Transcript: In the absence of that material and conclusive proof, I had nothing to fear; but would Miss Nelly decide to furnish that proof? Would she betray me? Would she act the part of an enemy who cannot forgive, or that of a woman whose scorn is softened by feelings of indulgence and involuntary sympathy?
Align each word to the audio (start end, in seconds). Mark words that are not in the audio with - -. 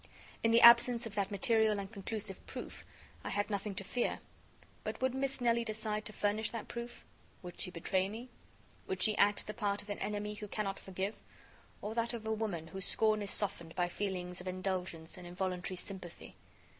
In 0.43 0.49
the 0.49 0.61
absence 0.61 1.05
of 1.05 1.13
that 1.13 1.29
material 1.29 1.77
and 1.79 1.91
conclusive 1.91 2.43
proof, 2.47 2.83
I 3.23 3.29
had 3.29 3.51
nothing 3.51 3.75
to 3.75 3.83
fear; 3.83 4.19
but 4.83 4.99
would 4.99 5.13
Miss 5.13 5.39
Nelly 5.39 5.63
decide 5.63 6.05
to 6.05 6.11
furnish 6.11 6.49
that 6.49 6.67
proof? 6.67 7.05
Would 7.43 7.61
she 7.61 7.69
betray 7.69 8.09
me? 8.09 8.29
Would 8.87 9.03
she 9.03 9.15
act 9.19 9.45
the 9.45 9.53
part 9.53 9.83
of 9.83 9.91
an 9.91 9.99
enemy 9.99 10.33
who 10.33 10.47
cannot 10.47 10.79
forgive, 10.79 11.13
or 11.83 11.93
that 11.93 12.15
of 12.15 12.25
a 12.25 12.33
woman 12.33 12.65
whose 12.65 12.85
scorn 12.85 13.21
is 13.21 13.29
softened 13.29 13.75
by 13.75 13.89
feelings 13.89 14.41
of 14.41 14.47
indulgence 14.47 15.19
and 15.19 15.27
involuntary 15.27 15.75
sympathy? 15.75 16.35